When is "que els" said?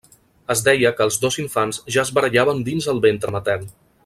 1.01-1.19